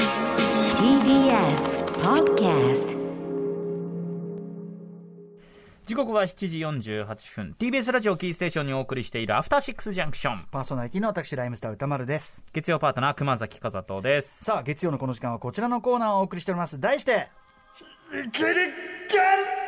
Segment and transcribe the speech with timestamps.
[0.00, 2.96] TBS Podcast
[5.86, 7.56] 時刻は7時48分。
[7.58, 12.44] TBS ラジオキーステーションにお送りしているアフターシックスジャンクションパーソナリティの私ライムスター歌丸です。
[12.52, 14.44] 月曜パートナー熊崎和人です。
[14.44, 16.80] さあ月曜のこの時間はこちらのコーナーをお送りしております。
[16.80, 17.28] 題して
[18.12, 19.60] 「キリキャン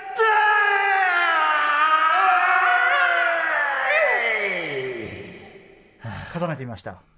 [6.35, 6.93] 重ねてみました。
[6.93, 7.12] はい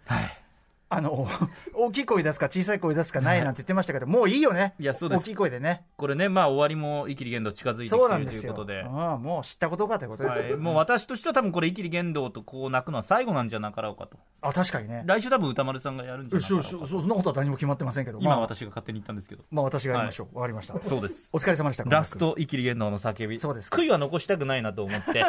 [0.97, 1.29] あの
[1.75, 4.75] 大きい声出すか小さい声出すかないなんて言ってましたけど、もういいよね。
[4.79, 5.23] いやそうです。
[5.23, 5.85] 大きい声でね。
[5.97, 8.85] これねまあ終わりもイキリ言動近づいてきてるということで。
[8.85, 14.19] ああもう知ったことかということですよ、はい、もう私としては多分これイキリ言動とこう泣くのは最後なんじゃなかろうかと。
[14.41, 15.03] あ確かにね。
[15.07, 16.91] 来週多分歌丸さんがやるんじゃなかろそううかと。
[16.91, 18.19] そうそんなことは何も決まってませんけど。
[18.21, 19.45] 今まあ、私が勝手に言ったんですけど。
[19.51, 20.37] まあ私がやりましょう。
[20.37, 20.79] わ、かりました。
[20.83, 21.31] そうです。
[21.33, 23.41] お疲れ様でしたラストイキリ言動の叫び。
[23.41, 23.79] そうですか。
[23.79, 25.25] 悔いは残したくないなと思って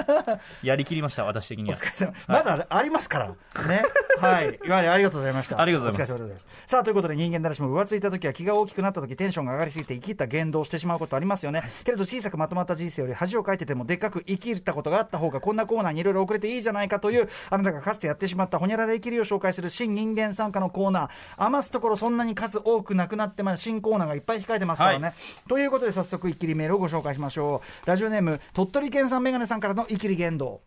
[0.63, 1.75] やりきりました私的には。
[1.75, 3.27] お疲れ様、まだありますから。
[3.67, 3.83] ね。
[4.19, 4.59] はい。
[4.65, 5.54] いわゆるありがとうございました。
[5.61, 6.47] ありがとうございます。
[6.65, 11.63] さあ、ということで人間誰しも浮ついた時は気が大きくなった時テンションが上がりすぎて生きった言動をしてしまうことありますよね。
[11.83, 21.09] けれど小さくまとまった人生より恥をかいててもでっかく生きったことがあった方がこんなコーナーにいろいろ遅れていいじゃないかというあなたがかつてやってしまったほにゃらら生きりを紹介する新人間参加のコーナー。
[21.37, 25.07] 余すところそんなに数多くなくなってま新コーナーがいっぱい控えてますからね。
[25.07, 25.13] は
[25.47, 27.87] ということで早速生きりメールをご紹介しましょう。
[27.87, 30.61] ラジオネーム鳥取県産メガネさんからの生きり言動。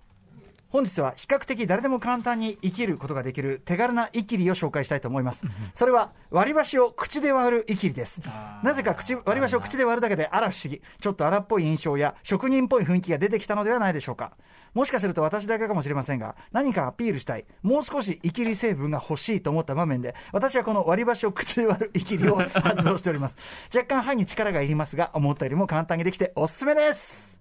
[0.71, 5.47] 本日は比較的誰でも簡単に生きることができる手軽なイキリを紹介したいと思います。
[5.75, 8.21] それは割り箸を口で割るイキリです。
[8.63, 14.33] なぜか口割り箸を口で割るだけであら不思議、ちょっと荒っぽい印象や職人っぽい雰囲気が出てきたのではないでしょうか。
[14.75, 23.39] もしかすると私だけかもしれませんが、何かアピールしたい、もう少しイキリ成分が欲しいと思った場面で、私はこの割り箸を口で割るイキリを発動しております。
[23.75, 27.38] 若干歯に力がいりますが、思ったよりも簡単にできておすすめです。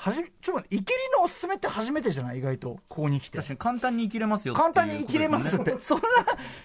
[0.00, 2.38] はじちょっと待って、イキリのおすすめって初めてじゃない？
[2.38, 3.38] 意外と、ここに来て。
[3.38, 6.04] 確かに簡単に生きれますよっていう簡単に生きれますって、 そんな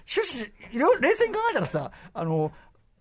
[0.07, 2.51] 趣旨、いろいろ冷静に考えたらさ、あの、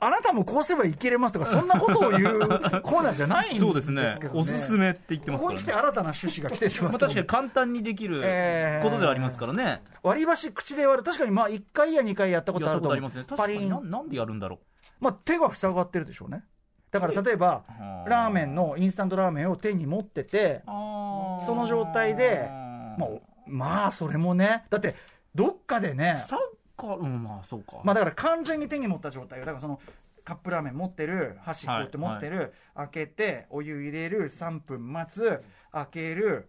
[0.01, 2.39] あなたもこうすれば生きれますとか、そんなことを言う
[2.83, 7.07] コーナーじゃないんですすけど、そうですねおすすめって言ってますからねここに来て新たな趣旨が来てしままあ、った。
[7.07, 8.17] 確かに簡単にできる
[8.83, 11.05] ことではありますからね、割り箸口で割る。
[11.05, 12.99] 確かにまあ1回や2回やったことやあると思う。
[12.99, 13.99] ったことありますね確かにな。
[13.99, 14.59] なんでやるんだろ
[14.99, 16.43] まあ手が塞がってるでしょうね。
[16.93, 22.49] だから例えば、はあラーメンの、インスタントラーメンを手に持ってて、うその状態で
[22.99, 24.95] もう、まあそれもね、だって、
[25.35, 26.39] どっかでね、サッ
[26.77, 29.45] カーうんまあそうか、まあだから完全に手に持った状態よ。
[29.45, 29.81] だからその、
[30.25, 35.43] カップラーメン持ってる、箸こうやって持ってる、開けて、お湯入れる、3分待つ、
[35.73, 36.49] 開ける、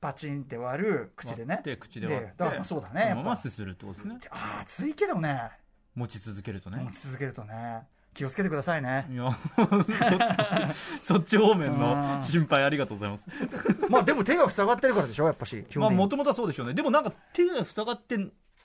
[0.00, 1.60] パチンって割る、口でね。
[1.64, 2.34] で口で割って。
[2.36, 3.08] だからそうだね。
[3.10, 4.18] そのまますするってことですね。
[4.30, 5.50] ああ、暑いけどね、
[5.94, 6.80] 持ち続けるとね。
[6.84, 7.86] 持ち続けるとね、
[8.18, 9.06] 気をつけてくださいね。
[9.12, 9.38] いや
[11.02, 13.26] そそっち方面の心配ありがとうございます。
[13.88, 15.64] まあでも手が塞がってるからでしょ、やっぱし。
[15.76, 16.74] まあもともとはそうでしょうね。
[16.74, 18.18] でもなんか手が塞がって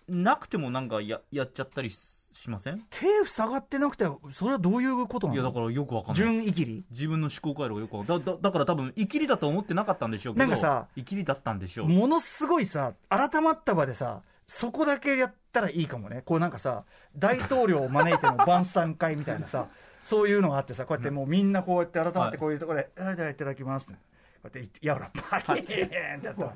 [0.09, 2.81] なくてもなんかややっちゃったりしません？
[2.89, 6.23] 手塞がってなくて、それはどういうことないのやだからよくわかんない。
[6.23, 8.25] 純イキリ自分の思考回路がよくわかんない。
[8.25, 11.87] だだだから多分イキリだと思ってなかったんでしょうけどなんかさイキリだったんでしょう。
[11.89, 14.21] ものすごいさ、改まった場でさ、
[14.55, 16.21] そこだけやったらいいかもね。
[16.23, 16.83] こうなんかさ、
[17.17, 19.67] 大統領を招いての晩餐会みたいなさ、
[20.03, 23.99] そういうのがあってさ、こうやってもうみんなこうやって改まってこういうところで、あではいただきますって。
[24.43, 26.53] こうやって、やら、パリーンってやったら、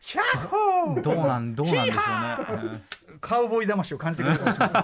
[0.00, 2.00] ヒャッホーどうなんどうなんでしょ
[2.68, 2.80] うね
[3.20, 4.78] カウボーイ魂を感じてくれるかもしれませ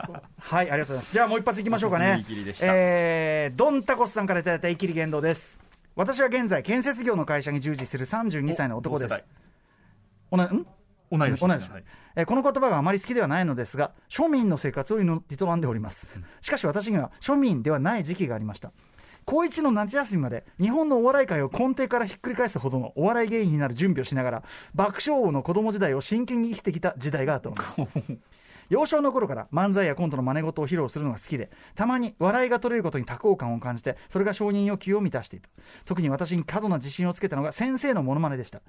[0.00, 0.02] ん。
[0.38, 1.12] はい、ありがとうございます。
[1.12, 2.24] じゃあもう一発いきましょうかおね
[2.62, 5.60] えー、ドンタコスさんからいただいたイキリ言動です。
[5.94, 9.26] 私は現在、建設業の会社に従事する32歳の男でお同世す。
[10.32, 10.66] おな、ん？
[11.10, 11.84] 同い年ですはい。
[12.16, 16.08] えーこの言葉があまり好きではないのですが、庶民の生活を営んでおります。
[16.40, 18.70] しかし私には庶民ではない時期がありました。
[19.24, 24.42] 高一の夏休みまで日本のお笑い界を根底からひっくり返すほどのお笑い芸人になる準備をしながら
[24.74, 27.72] 爆笑王の子供時代を真剣に生きてきた時代があったのです
[28.68, 35.48] 幼少の頃から漫才やコントの真似事を披露するのが好きでたまに笑いが取れることに多幸感を感じてそれが承認欲求を満たしていた。
[35.84, 38.60] 特に私に過度な自信をつけたのが先生のモノマネでした。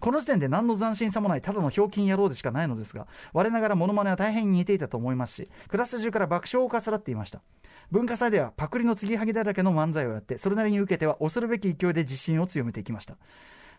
[0.00, 7.40] この時点で何の斬新さもないただのひょうきん野郎でしかないのですが我ながらモノマネは大変に似ていたと思いますしクラス中から爆笑をかさらっていました。
[7.90, 13.16] 文化祭ではパクリの継ぎはぎだらけの漫才をやってそれなりに受けては恐るべき勢いで自信を強めていきました。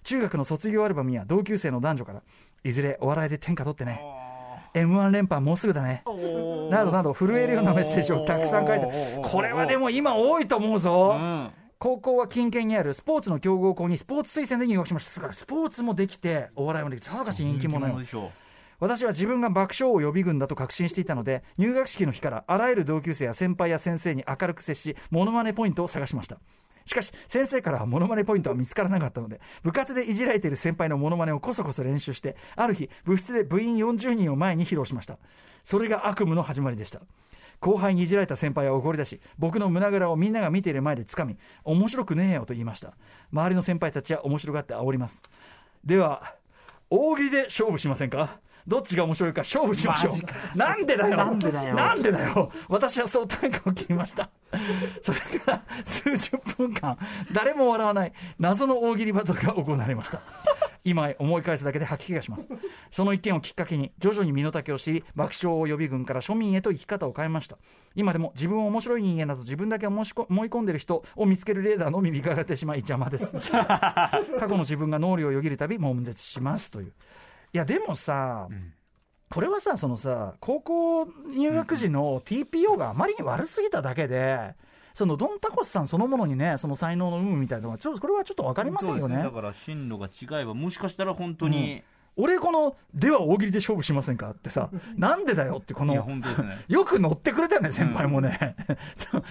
[0.04, 2.22] 中学の卒業アルバムや同級生の男女から
[2.64, 4.35] いずれお笑いで天下取ってね。
[4.76, 6.04] M 1連覇もうすぐだね。
[6.70, 9.22] などなど震えるようなメッセージをたくさん書いて。
[9.24, 11.50] これはでも今多いと思うぞ、うん。
[11.80, 15.12] 高校は近県にあるスポーツの強豪校にスポーツ推薦で入学しました。
[15.12, 18.32] すごいスポーツもできてお笑いもできてさぞかし人気者よ。
[18.80, 26.40] 私は自分が爆笑王予備軍だと確信していたので入学式の日からあらゆる同級生や先輩や先生に明るく接しモノマネポイントを探しました
[26.86, 35.18] しかし、先生からはモノマネポイントは見つからなかったので、部活でいじられている先輩のモノマネをこそこそ練習して、ある日、部室で部員40人を前に披露しました。
[35.64, 37.02] それが悪夢の始まりでした。
[37.60, 42.94] 後輩にいじられた先輩は怒り出し、僕の胸ぐらをみんなが見ている前で掴み、面白くねえよと言いました。
[43.32, 45.24] 周りの先輩たちは面白がって煽ります。
[45.84, 46.36] では、
[46.92, 48.40] 大喜利で勝負しませんか？
[48.68, 50.58] どっちが面白いか勝負しましょう。
[50.58, 54.30] なんでだよなんでだよなんでだよ私はそう短歌を切りました。
[55.02, 56.98] それから数十分間、
[57.32, 60.22] 誰も笑わない謎の大喜利バトルが行われました。
[60.84, 62.48] 今思い返すだけで吐き気がします。
[62.92, 67.58] その一件をきっかけに徐々に身の丈を知り、爆笑を予備軍から庶民へと生き方を変えました。
[67.96, 73.36] 今でも自分を面白い人間など自分だけ思い込んでる人を見つけるレーダーのみ見かれてしまい邪魔です。
[73.52, 76.94] 過去の自分が脳裏をよぎるたび悶絶しますという。
[77.56, 78.50] いやでもさ、
[79.30, 84.54] これはさ、そのさ、高校入学時の TPO があまりに悪すぎただけで、
[84.94, 89.00] そのドンタコスさんそのものにね、その才能の有無みたいなのは、ちょっとこれはちょっと分かりませんよね。
[89.00, 91.82] そうですだから進路が違えば、もしかしたら本当に、
[92.18, 94.30] 俺、この、では大喜利で勝負しませんか？
[94.32, 96.26] ってさ、 なんでだよって、この、ね。
[96.68, 98.56] よく乗ってくれたよね、先輩もね。
[98.96, 99.22] そそ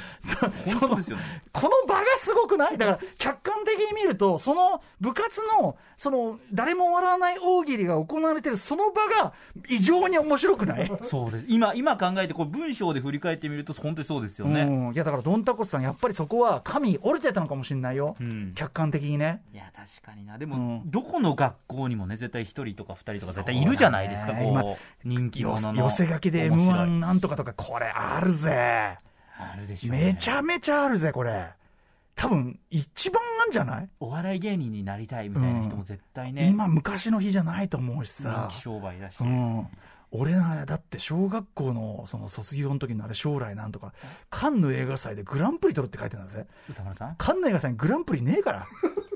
[0.81, 1.23] 本当ですよね。
[1.53, 2.79] この場がすごくない？
[2.79, 9.33] だから、客観的に見ると、その部活の、その、誰も笑わない大喜利が行われてるその場が、
[9.69, 10.93] 異常に面白くない？
[11.03, 11.47] そうです。
[11.49, 14.63] 今、今考えて、こう文章で振り返ってみると、本当にそうですよね。
[14.63, 20.37] うん、いやだからドンタコスさんやっぱりそこは神折れてたのかもしれないよ、うん客観的にねいや、確かにな。
[20.39, 25.43] でも、うんどこの学校にもね、絶対一人とか二人とか絶対いるじゃないですか、ねこう、人気。
[25.43, 26.89] 寄せ書きで m 面白い。
[26.89, 28.99] 1なんとかとかこれあるぜ。
[29.37, 30.13] あるでしょうね。
[30.13, 31.51] めちゃめちゃあるぜこれ。
[32.17, 38.47] 多分一番あんじゃない、お笑い芸人になりたいみたいな人も絶対ね、今昔の日じゃないと思うしさ。
[38.51, 39.67] 人気商売だし、うん。
[40.13, 43.93] 俺らだって小学校のその卒業の時のあれ将来なんとか
[44.31, 46.47] カンヌ映画祭でグランプリ取るって書いてるんだぜ。
[46.71, 47.17] 歌丸さん？
[47.17, 48.67] カンヌ映画祭にグランプリねえから。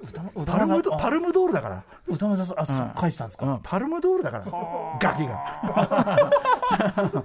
[0.02, 4.44] 歌丸パルムドあパルムドールだから歌丸さん、あ、そううん返したんですか、うん、パルムドールだから、
[5.00, 7.24] ガキが。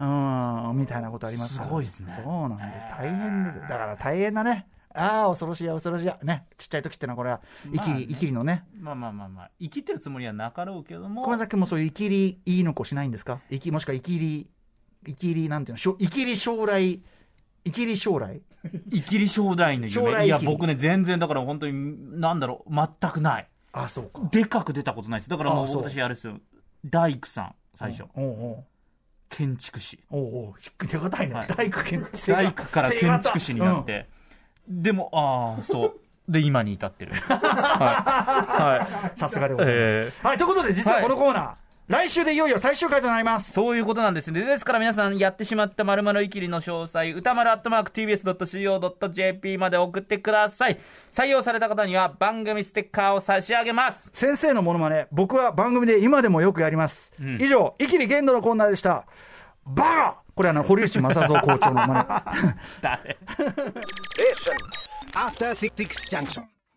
[0.70, 2.88] うん、みたいなことありますすごいですねそうなんです。
[2.88, 3.60] 大変です。
[3.60, 4.66] だから大変だね。
[4.94, 6.18] ああ、恐ろしいや、恐ろしいや。
[6.22, 6.44] ね。
[6.58, 7.40] ちっちゃい時ってのはこれは、
[7.72, 8.64] 生きり、生きりのね。
[8.78, 13.40] まあまあまあまあ、生きてるつもりはなかろうけども、小崎君もそういう生きり、いいの子しないんですか？
[13.48, 14.50] 生き、もしくは生きり、
[15.06, 17.00] 生きり、なんていうのしょ生きり将来、
[17.64, 18.42] 生きり将来？
[18.92, 23.48] 生きり将来の夢、いや、僕ね、全然だから本当に、なんだろう、全くない。
[23.72, 24.28] あそうか。
[24.30, 25.30] でかく出たことないです。
[25.30, 26.38] だからもう私、あれですよ、
[26.84, 28.64] 大工さん、最初、おうおう
[29.28, 29.98] 建築士。
[30.10, 30.54] おうおう
[30.86, 31.34] 手堅いね。
[31.34, 33.84] はい大工建大工から建築士になっ。
[33.84, 34.08] て、
[34.68, 36.00] でも、ああ、そう。
[36.28, 37.14] で、今に至ってる。
[37.28, 38.92] はい。
[38.92, 39.18] はい。
[39.18, 39.84] さすがでございます。
[39.84, 41.54] えはい、ということで、実はこのコーナー、
[41.92, 43.52] 来週でいよいよ最終回となります。
[43.52, 44.42] そういうことなんですね。
[44.42, 50.78] ですから皆さん、やってしまった〇〇いきりの詳細、歌丸アットマーク tbs.co.jp まで送ってください。
[51.10, 54.08] 採用された方には番組ステッカーを差し上げます。
[54.14, 57.12] 先生のモノマネ、僕は番組で今でもよくやります。
[57.20, 59.04] ん以上、イキリ限度のコーナーでした。
[59.66, 62.54] バカこれはあの、堀内正蔵校長の真似。
[62.80, 63.18] 誰？
[65.14, 66.44] After Six Junction.